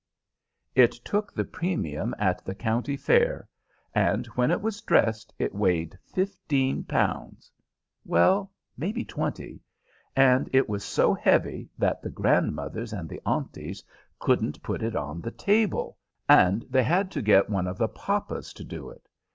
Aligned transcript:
It 0.73 0.93
took 1.05 1.31
the 1.31 1.43
premium 1.45 2.15
at 2.17 2.43
the 2.43 2.55
county 2.55 2.97
fair, 2.97 3.47
and 3.93 4.25
when 4.33 4.49
it 4.49 4.59
was 4.59 4.81
dressed 4.81 5.31
it 5.37 5.53
weighed 5.53 5.95
fifteen 6.07 6.83
pounds 6.83 7.51
well, 8.03 8.51
maybe 8.75 9.05
twenty 9.05 9.61
and 10.15 10.49
it 10.51 10.67
was 10.67 10.83
so 10.83 11.13
heavy 11.13 11.69
that 11.77 12.01
the 12.01 12.09
grandmothers 12.09 12.93
and 12.93 13.07
the 13.07 13.21
aunties 13.27 13.83
couldn't 14.17 14.63
put 14.63 14.81
it 14.81 14.95
on 14.95 15.21
the 15.21 15.29
table, 15.29 15.99
and 16.27 16.65
they 16.67 16.81
had 16.83 17.11
to 17.11 17.21
get 17.21 17.47
one 17.47 17.67
of 17.67 17.77
the 17.77 17.87
papas 17.87 18.53
to 18.53 18.63
do 18.63 18.89
it. 18.89 19.07